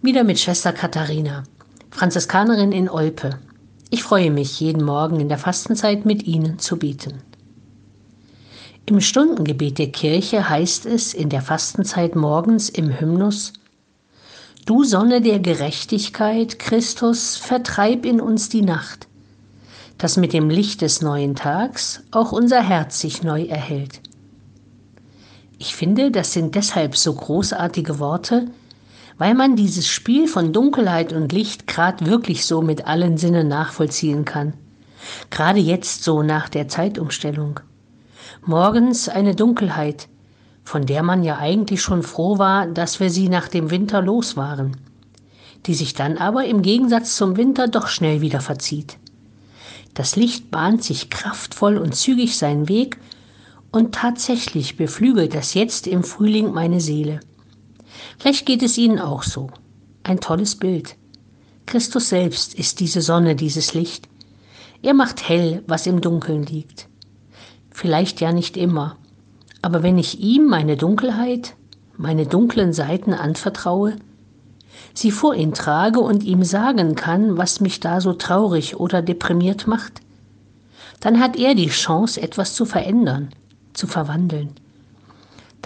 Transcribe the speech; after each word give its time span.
Wieder 0.00 0.22
mit 0.22 0.38
Schwester 0.38 0.72
Katharina, 0.72 1.42
Franziskanerin 1.90 2.70
in 2.70 2.88
Olpe. 2.88 3.40
Ich 3.90 4.04
freue 4.04 4.30
mich, 4.30 4.60
jeden 4.60 4.84
Morgen 4.84 5.18
in 5.18 5.28
der 5.28 5.38
Fastenzeit 5.38 6.06
mit 6.06 6.22
Ihnen 6.22 6.60
zu 6.60 6.76
beten. 6.76 7.14
Im 8.86 9.00
Stundengebet 9.00 9.78
der 9.78 9.90
Kirche 9.90 10.48
heißt 10.48 10.86
es 10.86 11.14
in 11.14 11.30
der 11.30 11.42
Fastenzeit 11.42 12.14
morgens 12.14 12.68
im 12.68 13.00
Hymnus 13.00 13.54
Du 14.66 14.84
Sonne 14.84 15.20
der 15.20 15.40
Gerechtigkeit, 15.40 16.60
Christus, 16.60 17.36
vertreib 17.36 18.06
in 18.06 18.20
uns 18.20 18.48
die 18.48 18.62
Nacht, 18.62 19.08
dass 19.98 20.16
mit 20.16 20.32
dem 20.32 20.48
Licht 20.48 20.80
des 20.80 21.02
neuen 21.02 21.34
Tags 21.34 22.04
auch 22.12 22.30
unser 22.30 22.62
Herz 22.62 23.00
sich 23.00 23.24
neu 23.24 23.46
erhält. 23.46 24.00
Ich 25.58 25.74
finde, 25.74 26.12
das 26.12 26.34
sind 26.34 26.54
deshalb 26.54 26.96
so 26.96 27.12
großartige 27.12 27.98
Worte, 27.98 28.46
weil 29.18 29.34
man 29.34 29.56
dieses 29.56 29.88
Spiel 29.88 30.28
von 30.28 30.52
Dunkelheit 30.52 31.12
und 31.12 31.32
Licht 31.32 31.66
gerade 31.66 32.06
wirklich 32.06 32.46
so 32.46 32.62
mit 32.62 32.86
allen 32.86 33.18
Sinnen 33.18 33.48
nachvollziehen 33.48 34.24
kann. 34.24 34.54
Gerade 35.30 35.58
jetzt 35.58 36.04
so 36.04 36.22
nach 36.22 36.48
der 36.48 36.68
Zeitumstellung. 36.68 37.60
Morgens 38.46 39.08
eine 39.08 39.34
Dunkelheit, 39.34 40.08
von 40.64 40.86
der 40.86 41.02
man 41.02 41.24
ja 41.24 41.38
eigentlich 41.38 41.82
schon 41.82 42.02
froh 42.02 42.38
war, 42.38 42.66
dass 42.66 43.00
wir 43.00 43.10
sie 43.10 43.28
nach 43.28 43.48
dem 43.48 43.70
Winter 43.70 44.00
los 44.00 44.36
waren, 44.36 44.76
die 45.66 45.74
sich 45.74 45.94
dann 45.94 46.16
aber 46.16 46.44
im 46.44 46.62
Gegensatz 46.62 47.16
zum 47.16 47.36
Winter 47.36 47.68
doch 47.68 47.88
schnell 47.88 48.20
wieder 48.20 48.40
verzieht. 48.40 48.98
Das 49.94 50.14
Licht 50.14 50.50
bahnt 50.50 50.84
sich 50.84 51.10
kraftvoll 51.10 51.76
und 51.76 51.96
zügig 51.96 52.38
seinen 52.38 52.68
Weg, 52.68 52.98
und 53.70 53.94
tatsächlich 53.94 54.78
beflügelt 54.78 55.34
das 55.34 55.52
jetzt 55.52 55.86
im 55.86 56.02
Frühling 56.02 56.52
meine 56.52 56.80
Seele. 56.80 57.20
Vielleicht 58.16 58.46
geht 58.46 58.62
es 58.62 58.78
Ihnen 58.78 58.98
auch 58.98 59.22
so. 59.22 59.50
Ein 60.02 60.20
tolles 60.20 60.56
Bild. 60.56 60.96
Christus 61.66 62.08
selbst 62.08 62.54
ist 62.54 62.80
diese 62.80 63.02
Sonne, 63.02 63.36
dieses 63.36 63.74
Licht. 63.74 64.08
Er 64.82 64.94
macht 64.94 65.28
hell, 65.28 65.62
was 65.66 65.86
im 65.86 66.00
Dunkeln 66.00 66.44
liegt. 66.44 66.88
Vielleicht 67.70 68.20
ja 68.20 68.32
nicht 68.32 68.56
immer, 68.56 68.96
aber 69.60 69.82
wenn 69.82 69.98
ich 69.98 70.20
ihm 70.20 70.46
meine 70.46 70.76
Dunkelheit, 70.76 71.54
meine 71.96 72.26
dunklen 72.26 72.72
Seiten 72.72 73.12
anvertraue, 73.12 73.96
sie 74.94 75.10
vor 75.10 75.34
ihn 75.34 75.52
trage 75.52 76.00
und 76.00 76.22
ihm 76.22 76.42
sagen 76.44 76.94
kann, 76.94 77.36
was 77.36 77.60
mich 77.60 77.80
da 77.80 78.00
so 78.00 78.14
traurig 78.14 78.76
oder 78.76 79.02
deprimiert 79.02 79.66
macht, 79.66 80.00
dann 81.00 81.20
hat 81.20 81.36
er 81.36 81.54
die 81.54 81.68
Chance, 81.68 82.20
etwas 82.22 82.54
zu 82.54 82.64
verändern, 82.64 83.28
zu 83.74 83.86
verwandeln 83.86 84.54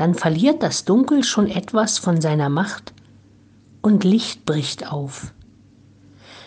dann 0.03 0.15
verliert 0.15 0.65
das 0.65 0.85
Dunkel 0.85 1.23
schon 1.23 1.47
etwas 1.49 1.99
von 1.99 2.21
seiner 2.21 2.49
Macht 2.49 2.93
und 3.83 4.03
Licht 4.03 4.45
bricht 4.45 4.91
auf. 4.91 5.33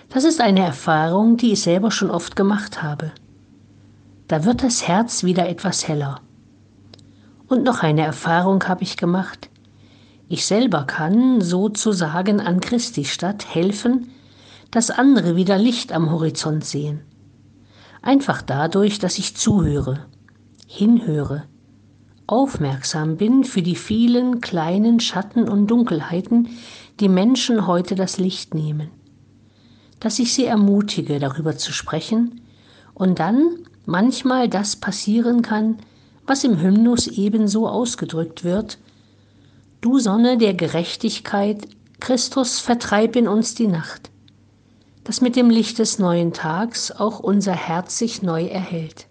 Das 0.09 0.25
ist 0.25 0.41
eine 0.41 0.59
Erfahrung, 0.59 1.37
die 1.37 1.53
ich 1.53 1.61
selber 1.61 1.89
schon 1.89 2.11
oft 2.11 2.35
gemacht 2.35 2.83
habe. 2.83 3.13
Da 4.27 4.43
wird 4.43 4.61
das 4.61 4.89
Herz 4.89 5.23
wieder 5.23 5.47
etwas 5.47 5.87
heller. 5.87 6.19
Und 7.47 7.63
noch 7.63 7.81
eine 7.81 8.01
Erfahrung 8.01 8.61
habe 8.67 8.83
ich 8.83 8.97
gemacht. 8.97 9.49
Ich 10.27 10.45
selber 10.45 10.83
kann 10.83 11.39
sozusagen 11.39 12.41
an 12.41 12.59
Christi 12.59 13.05
Stadt 13.05 13.55
helfen, 13.55 14.09
dass 14.69 14.91
andere 14.91 15.37
wieder 15.37 15.57
Licht 15.57 15.93
am 15.93 16.11
Horizont 16.11 16.65
sehen. 16.65 17.05
Einfach 18.01 18.41
dadurch, 18.41 18.99
dass 18.99 19.17
ich 19.17 19.37
zuhöre, 19.37 20.07
hinhöre, 20.67 21.43
aufmerksam 22.27 23.17
bin 23.17 23.43
für 23.43 23.61
die 23.61 23.75
vielen 23.75 24.41
kleinen 24.41 24.99
Schatten 24.99 25.47
und 25.47 25.67
Dunkelheiten, 25.67 26.49
die 26.99 27.09
Menschen 27.09 27.67
heute 27.67 27.95
das 27.95 28.17
Licht 28.17 28.53
nehmen, 28.53 28.89
dass 29.99 30.19
ich 30.19 30.33
sie 30.33 30.45
ermutige, 30.45 31.19
darüber 31.19 31.57
zu 31.57 31.71
sprechen 31.71 32.41
und 32.93 33.19
dann 33.19 33.59
manchmal 33.85 34.49
das 34.49 34.75
passieren 34.75 35.41
kann, 35.41 35.77
was 36.25 36.43
im 36.43 36.59
Hymnus 36.59 37.07
ebenso 37.07 37.67
ausgedrückt 37.67 38.43
wird, 38.43 38.79
Du 39.81 39.99
Sonne 39.99 40.39
der 40.39 40.55
Gerechtigkeit, 40.55 41.67
Christus, 41.99 42.59
vertreib 42.59 43.15
in 43.15 43.27
uns 43.27 43.53
die 43.53 43.67
Nacht, 43.67 44.09
dass 45.03 45.21
mit 45.21 45.35
dem 45.35 45.51
Licht 45.51 45.77
des 45.77 45.99
neuen 45.99 46.33
Tags 46.33 46.91
auch 46.91 47.19
unser 47.19 47.53
Herz 47.53 47.99
sich 47.99 48.23
neu 48.23 48.45
erhält. 48.45 49.05